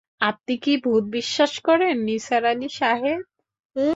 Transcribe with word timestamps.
আপনি 0.21 0.53
কি 0.63 0.73
ভূত 0.83 1.03
বিশ্বাস 1.17 1.53
করেন 1.63 1.95
নিসার 2.07 2.43
আলি 2.45 2.69
সাহেব? 2.79 3.19